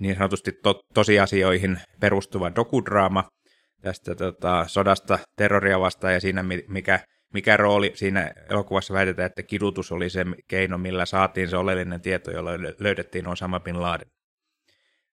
[0.00, 3.24] niin sanotusti to- tosiasioihin perustuva dokudraama
[3.82, 7.00] tästä tota, sodasta terroria vastaan ja siinä mikä,
[7.34, 12.30] mikä rooli siinä elokuvassa väitetään, että kidutus oli se keino, millä saatiin se oleellinen tieto,
[12.30, 14.08] jolla löydettiin Osama Bin Laden.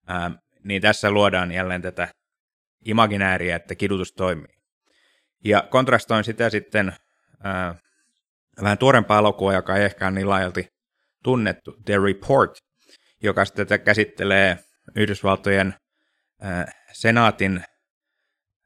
[0.07, 0.31] Ää,
[0.63, 2.07] niin tässä luodaan jälleen tätä
[2.85, 4.55] imaginääriä, että kidutus toimii.
[5.45, 6.93] Ja kontrastoin sitä sitten
[7.43, 7.75] ää,
[8.61, 10.67] vähän tuorempaa elokuvaa, joka ei ehkä ole niin laajalti
[11.23, 12.51] tunnettu, The Report,
[13.23, 14.57] joka sitten käsittelee
[14.95, 15.75] Yhdysvaltojen
[16.41, 17.63] ää, senaatin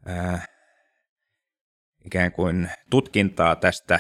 [0.06, 0.46] ää,
[2.06, 4.00] ikään kuin tutkintaa tästä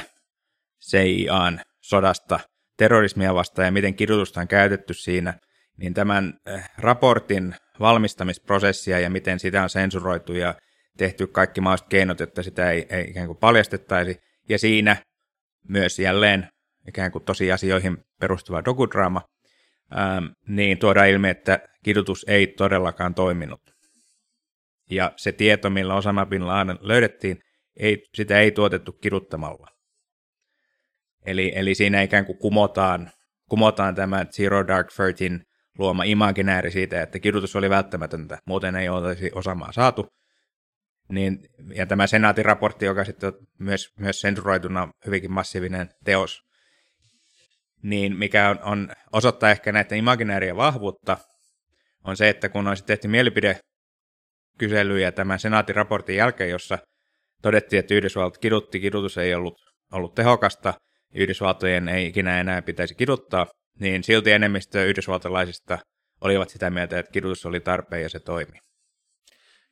[0.89, 2.39] CIAn sodasta
[2.77, 5.33] terrorismia vastaan ja miten kidutusta on käytetty siinä,
[5.77, 6.33] niin tämän
[6.77, 10.55] raportin valmistamisprosessia ja miten sitä on sensuroitu ja
[10.97, 14.19] tehty kaikki mahdolliset keinot, että sitä ei, ei ikään kuin paljastettaisi.
[14.49, 14.97] Ja siinä
[15.69, 16.49] myös jälleen
[16.87, 19.21] ikään kuin tosiasioihin perustuva dokudraama,
[19.97, 23.61] ähm, niin tuodaan ilmi, että kidutus ei todellakaan toiminut.
[24.89, 27.39] Ja se tieto, millä Osama Bin Laden löydettiin,
[27.79, 29.67] ei, sitä ei tuotettu kiduttamalla.
[31.25, 33.11] Eli, eli siinä ikään kuin kumotaan,
[33.49, 35.43] kumotaan tämä Zero Dark Thirteen
[35.77, 40.07] luoma imaginääri siitä, että kidutus oli välttämätöntä, muuten ei olisi osamaa saatu.
[41.09, 41.39] Niin,
[41.73, 46.41] ja tämä senaatin raportti, joka sitten on myös, myös sensuroituna hyvinkin massiivinen teos,
[47.83, 51.17] niin mikä on, on osoittaa ehkä näiden imaginääriä vahvuutta,
[52.03, 56.77] on se, että kun olisi tehty mielipidekyselyjä tämän senaatin raportin jälkeen, jossa
[57.41, 59.55] todettiin, että Yhdysvallat kidutti, kidutus ei ollut,
[59.93, 60.73] ollut tehokasta,
[61.13, 63.47] Yhdysvaltojen ei ikinä enää pitäisi kiduttaa,
[63.79, 65.77] niin silti enemmistö yhdysvaltalaisista
[66.21, 68.59] olivat sitä mieltä, että kidutus oli tarpeen ja se toimi.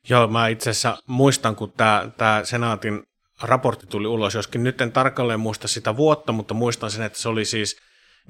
[0.08, 3.02] Joo, mä itse asiassa muistan, kun tämä, senaatin
[3.42, 7.28] raportti tuli ulos, joskin nyt en tarkalleen muista sitä vuotta, mutta muistan sen, että se
[7.28, 7.76] oli siis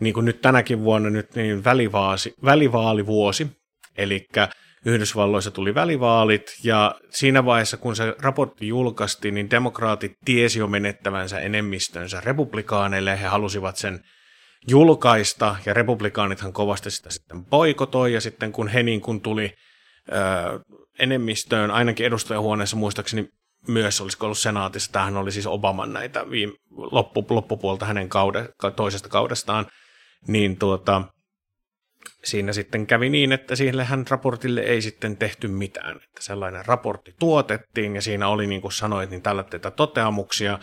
[0.01, 3.47] niin kuin nyt tänäkin vuonna nyt niin välivaasi, välivaalivuosi,
[3.97, 4.27] eli
[4.87, 11.39] Yhdysvalloissa tuli välivaalit, ja siinä vaiheessa, kun se raportti julkaistiin, niin demokraatit tiesi jo menettävänsä
[11.39, 14.01] enemmistönsä republikaaneille, he halusivat sen
[14.67, 19.55] julkaista, ja republikaanithan kovasti sitä sitten poikotoi, ja sitten kun he niin kun tuli
[20.13, 20.61] ö,
[20.99, 23.29] enemmistöön, ainakin edustajahuoneessa muistaakseni
[23.69, 29.09] myös, olisiko ollut senaatissa, tämähän oli siis Obaman näitä viime, loppu, loppupuolta hänen kaude, toisesta
[29.09, 29.67] kaudestaan,
[30.27, 31.03] niin tuota,
[32.25, 35.97] siinä sitten kävi niin, että sille hän raportille ei sitten tehty mitään.
[35.97, 40.59] Että sellainen raportti tuotettiin ja siinä oli, niin kuin sanoit, niin tällä teitä toteamuksia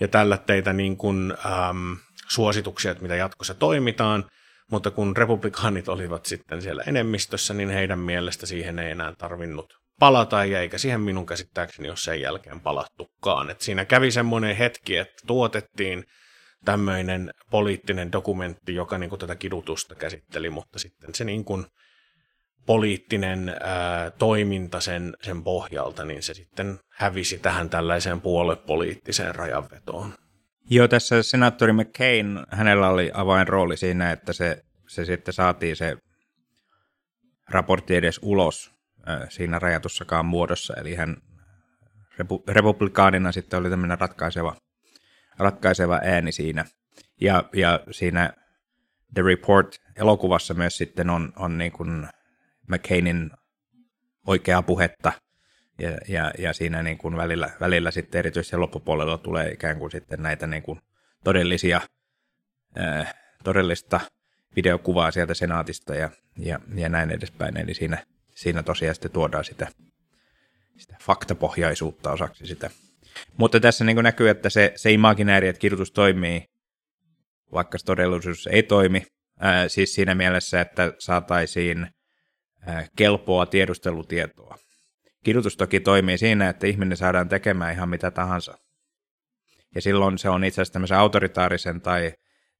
[0.00, 1.32] ja tällä teitä niin kuin,
[1.68, 1.96] äm,
[2.28, 4.24] suosituksia, että mitä jatkossa toimitaan,
[4.70, 10.42] mutta kun republikaanit olivat sitten siellä enemmistössä, niin heidän mielestä siihen ei enää tarvinnut palata,
[10.42, 13.50] eikä siihen minun käsittääkseni ole sen jälkeen palattukaan.
[13.50, 16.04] Et siinä kävi semmoinen hetki, että tuotettiin
[16.64, 21.66] tämmöinen poliittinen dokumentti, joka niin kuin tätä kidutusta käsitteli, mutta sitten se niin kuin
[22.66, 30.14] poliittinen ää, toiminta sen, sen pohjalta, niin se sitten hävisi tähän tällaiseen puoluepoliittiseen rajanvetoon.
[30.70, 35.96] Joo, tässä senaattori McCain, hänellä oli avainrooli siinä, että se, se sitten saatiin se
[37.50, 38.72] raportti edes ulos
[39.08, 41.16] äh, siinä rajatussakaan muodossa, eli hän
[42.18, 44.56] repu, republikaanina sitten oli tämmöinen ratkaiseva,
[45.38, 46.64] ratkaiseva ääni siinä.
[47.20, 48.32] Ja, ja siinä
[49.14, 52.08] The Report-elokuvassa myös sitten on, on niin kuin
[52.68, 53.30] McCainin
[54.26, 55.12] oikeaa puhetta,
[55.82, 60.22] ja, ja, ja siinä niin kuin välillä, välillä sitten erityisesti loppupuolella tulee ikään kuin sitten
[60.22, 60.78] näitä niin kuin
[61.24, 61.80] todellisia,
[62.76, 63.14] ää,
[63.44, 64.00] todellista
[64.56, 67.56] videokuvaa sieltä senaatista ja, ja, ja näin edespäin.
[67.56, 69.68] Eli siinä, siinä tosiaan sitten tuodaan sitä,
[70.76, 72.70] sitä faktapohjaisuutta osaksi sitä.
[73.36, 76.44] Mutta tässä niin näkyy, että se, se imaginääri, että kirjoitus toimii,
[77.52, 79.02] vaikka se todellisuus ei toimi,
[79.38, 81.86] ää, siis siinä mielessä, että saataisiin
[82.66, 84.58] ää, kelpoa tiedustelutietoa.
[85.22, 88.58] Kidutus toki toimii siinä, että ihminen saadaan tekemään ihan mitä tahansa.
[89.74, 92.12] Ja silloin se on itse asiassa tämmöisen autoritaarisen tai,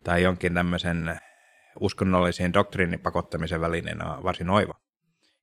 [0.05, 1.20] tai jonkin tämmöisen
[1.81, 4.75] uskonnollisiin doktriinipakottamisen välineenä varsin oiva.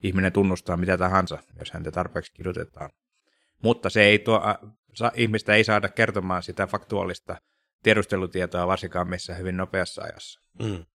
[0.04, 2.90] Ihminen tunnustaa mitä tahansa, jos häntä tarpeeksi kidutetaan.
[3.64, 4.42] Mutta se ei tuo,
[4.94, 7.38] sa, ihmistä ei saada kertomaan sitä faktuaalista
[7.84, 10.42] tiedustelutietoa varsinkaan missä hyvin nopeassa ajassa.
[10.60, 10.86] Mm.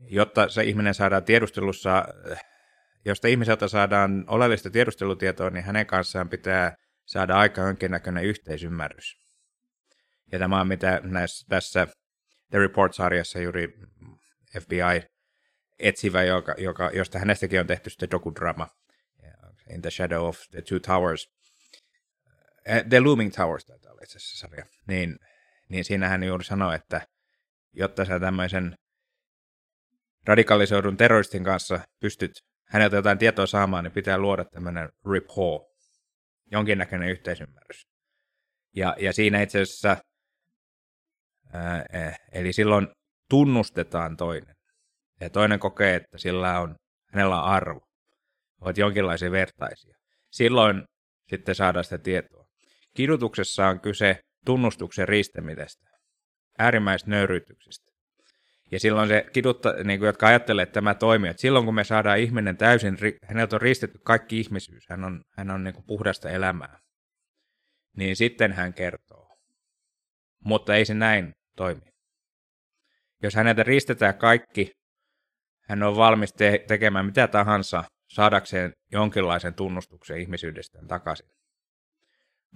[0.00, 2.04] Jotta se ihminen saadaan tiedustelussa
[3.04, 9.16] josta ihmiseltä saadaan oleellista tiedustelutietoa, niin hänen kanssaan pitää saada aika jonkinnäköinen yhteisymmärrys.
[10.32, 11.86] Ja tämä on mitä näissä, tässä
[12.50, 13.68] The Report-sarjassa juuri
[14.60, 15.08] FBI
[15.78, 18.68] etsivä, joka, joka, josta hänestäkin on tehty sitten dokudrama,
[19.70, 21.28] In the Shadow of the Two Towers,
[22.66, 25.18] eh, The Looming Towers taitaa olla itse asiassa sarja, niin,
[25.68, 27.06] niin siinä hän juuri sanoi, että
[27.72, 28.76] jotta sä tämmöisen
[30.26, 32.32] radikalisoidun terroristin kanssa pystyt
[32.66, 35.62] häneltä jotain tietoa saamaan, niin pitää luoda tämmöinen rapport,
[36.50, 37.86] jonkinnäköinen yhteisymmärrys.
[38.76, 39.96] Ja, ja siinä itse asiassa,
[41.52, 42.88] ää, eh, eli silloin
[43.30, 44.54] tunnustetaan toinen.
[45.20, 46.76] Ja toinen kokee, että sillä on,
[47.12, 47.80] hänellä on arvo.
[48.60, 49.94] Ovat jonkinlaisia vertaisia.
[50.30, 50.84] Silloin
[51.30, 52.46] sitten saadaan sitä tietoa.
[52.94, 55.90] Kidutuksessa on kyse tunnustuksen riistämisestä,
[56.58, 57.93] äärimmäisnöyryytyksestä.
[58.74, 61.84] Ja silloin se kidutta, niin kuin, jotka ajattelee, että tämä toimii, että silloin kun me
[61.84, 66.30] saadaan ihminen täysin, häneltä on ristetty kaikki ihmisyys, hän on, hän on niin kuin puhdasta
[66.30, 66.78] elämää,
[67.96, 69.36] niin sitten hän kertoo.
[70.44, 71.80] Mutta ei se näin toimi.
[73.22, 74.70] Jos häneltä ristetään kaikki,
[75.68, 81.28] hän on valmis te- tekemään mitä tahansa saadakseen jonkinlaisen tunnustuksen ihmisyydestään takaisin.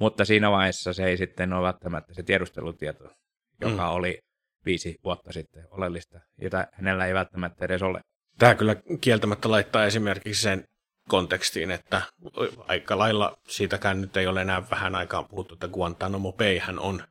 [0.00, 3.04] Mutta siinä vaiheessa se ei sitten ole välttämättä se tiedustelutieto,
[3.60, 3.94] joka mm.
[3.94, 4.18] oli
[4.66, 8.00] viisi vuotta sitten oleellista, jota hänellä ei välttämättä edes ole.
[8.38, 10.64] Tämä kyllä kieltämättä laittaa esimerkiksi sen
[11.08, 12.02] kontekstiin, että
[12.68, 17.02] aika lailla siitäkään nyt ei ole enää vähän aikaa puhuttu, että Guantanamo Bay hän on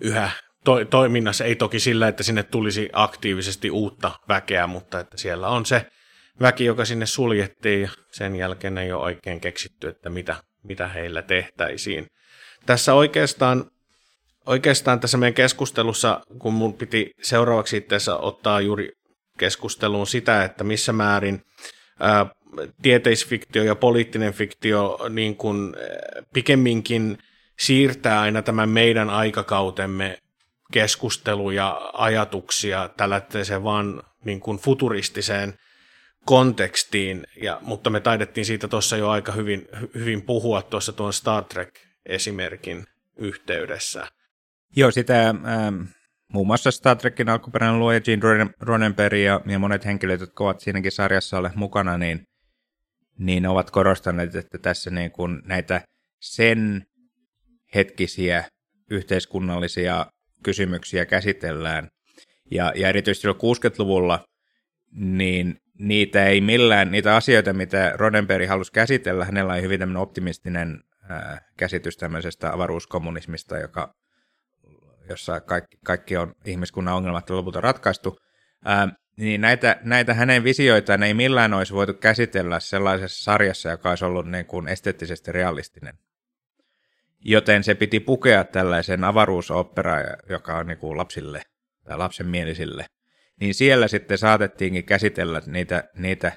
[0.00, 0.30] yhä
[0.64, 5.66] to- toiminnassa, ei toki sillä, että sinne tulisi aktiivisesti uutta väkeä, mutta että siellä on
[5.66, 5.86] se
[6.40, 11.22] väki, joka sinne suljettiin ja sen jälkeen ei ole oikein keksitty, että mitä, mitä heillä
[11.22, 12.06] tehtäisiin.
[12.66, 13.70] Tässä oikeastaan
[14.46, 18.92] oikeastaan tässä meidän keskustelussa, kun mun piti seuraavaksi itse ottaa juuri
[19.38, 21.42] keskusteluun sitä, että missä määrin
[22.00, 22.26] ää,
[22.82, 25.74] tieteisfiktio ja poliittinen fiktio niin kuin,
[26.32, 27.18] pikemminkin
[27.58, 30.18] siirtää aina tämän meidän aikakautemme
[30.72, 35.54] keskusteluja, ajatuksia tällaiseen vaan niin kuin futuristiseen
[36.24, 41.44] kontekstiin, ja, mutta me taidettiin siitä tuossa jo aika hyvin, hyvin puhua tuossa tuon Star
[41.44, 42.86] Trek-esimerkin
[43.16, 44.06] yhteydessä.
[44.76, 45.82] Joo, sitä ähm,
[46.32, 50.92] muun muassa Star Trekin alkuperäinen luoja Gene Roddenberry ja, ja monet henkilöt, jotka ovat siinäkin
[50.92, 52.22] sarjassa ole mukana, niin,
[53.18, 55.80] niin ovat korostaneet, että tässä niin kuin näitä
[56.20, 56.82] sen
[57.74, 58.44] hetkisiä
[58.90, 60.06] yhteiskunnallisia
[60.42, 61.88] kysymyksiä käsitellään.
[62.50, 64.24] Ja, ja erityisesti 60-luvulla,
[64.92, 70.80] niin niitä ei millään, niitä asioita, mitä Roddenberry halusi käsitellä, hänellä oli hyvin tämmöinen optimistinen
[71.08, 73.92] ää, käsitys tämmöisestä avaruuskommunismista, joka,
[75.08, 78.18] jossa kaikki, kaikki on ihmiskunnan ongelmat lopulta ratkaistu.
[78.64, 84.04] Ää, niin näitä, näitä hänen visioitaan ei millään olisi voitu käsitellä sellaisessa sarjassa, joka olisi
[84.04, 85.94] ollut niin kuin esteettisesti realistinen.
[87.24, 89.96] Joten se piti pukea tällaisen avaruusopera,
[90.28, 91.42] joka on niin kuin lapsille
[91.84, 92.86] tai lapsenmielisille.
[93.40, 96.32] Niin siellä sitten saatettiinkin käsitellä niitä, niitä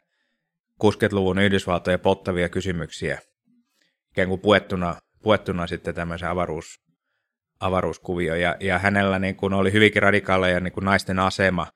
[0.84, 3.20] 60-luvun Yhdysvaltojen polttavia kysymyksiä,
[4.12, 6.80] ikään kuin puettuna, puettuna sitten tämmöisen avaruus,
[7.60, 8.36] avaruuskuvio.
[8.36, 11.68] Ja, ja hänellä niin kuin oli hyvinkin radikaaleja niin kuin naisten asema.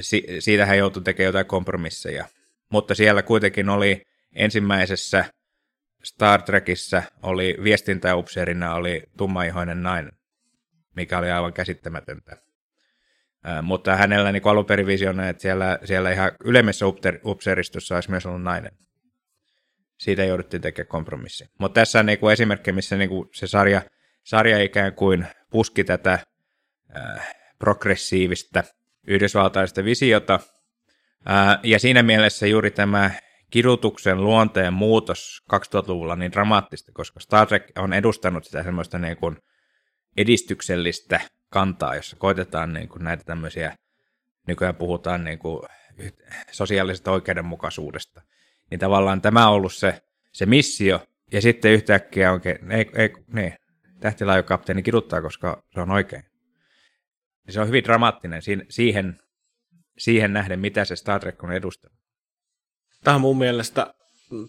[0.00, 2.26] Si, siitä hän joutui tekemään jotain kompromisseja.
[2.72, 4.02] Mutta siellä kuitenkin oli
[4.34, 5.24] ensimmäisessä
[6.04, 10.12] Star Trekissä oli viestintäupseerina oli tummaihoinen nainen,
[10.96, 12.36] mikä oli aivan käsittämätöntä.
[13.62, 16.86] Mutta hänellä niin alun perin visiona, että siellä, siellä ihan ylemmässä
[17.24, 18.72] upseeristossa olisi myös ollut nainen.
[19.98, 21.44] Siitä jouduttiin tekemään kompromissi.
[21.58, 23.82] Mutta tässä on niin kuin esimerkki, missä niin kuin se sarja,
[24.24, 26.18] sarja ikään kuin puski tätä
[26.94, 27.24] ää,
[27.58, 28.64] progressiivista
[29.06, 30.40] yhdysvaltaista visiota.
[31.26, 33.10] Ää, ja siinä mielessä juuri tämä
[33.50, 39.36] kidutuksen luonteen muutos 2000-luvulla niin dramaattista, koska Star Trek on edustanut sitä semmoista niin kuin
[40.16, 41.20] edistyksellistä
[41.50, 43.76] kantaa, jossa koitetaan niin kuin näitä tämmöisiä,
[44.48, 45.62] nykyään puhutaan niin kuin
[46.50, 48.22] sosiaalisesta oikeudenmukaisuudesta.
[48.70, 50.02] Niin tavallaan tämä on ollut se,
[50.32, 53.54] se missio, ja sitten yhtäkkiä onkin, ei, ei, niin,
[54.02, 56.22] tähtilaajokapteeni kiduttaa, koska se on oikein.
[57.46, 59.18] Ja se on hyvin dramaattinen siihen,
[59.98, 61.98] siihen nähden, mitä se Star Trek on edustanut.
[63.04, 63.94] Tämä on mun mielestä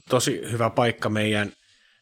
[0.09, 1.51] tosi hyvä paikka meidän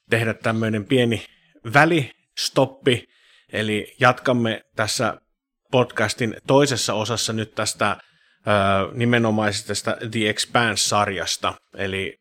[0.10, 1.26] tehdä tämmöinen pieni
[1.74, 3.08] välistoppi,
[3.54, 5.22] eli jatkamme tässä
[5.72, 8.02] podcastin toisessa osassa nyt tästä ö,
[8.93, 12.18] nimenomaisesti tästä The Expanse-sarjasta, eli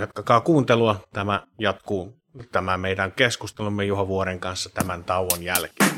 [0.00, 2.18] jatkakaa kuuntelua, tämä jatkuu
[2.52, 5.90] tämä meidän keskustelumme Juho Vuoren kanssa tämän tauon jälkeen.